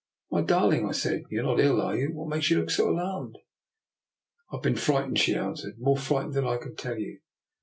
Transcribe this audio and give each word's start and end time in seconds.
"My 0.31 0.41
darling," 0.41 0.89
I 0.89 0.93
said," 0.93 1.25
you 1.29 1.41
are 1.41 1.43
not 1.43 1.59
ill, 1.59 1.79
are 1.79 1.95
you? 1.95 2.11
What 2.15 2.27
makes 2.29 2.49
you 2.49 2.57
look 2.57 2.71
so 2.71 2.89
alarmed?" 2.89 3.37
"I 4.51 4.55
have 4.55 4.63
been 4.63 4.75
frightened," 4.75 5.19
she 5.19 5.35
answered;" 5.35 5.75
more 5.79 5.95
frightened 5.95 6.33
than 6.33 6.47
I 6.47 6.57
can 6.57 6.75
tell 6.75 6.97
you." 6.97 7.19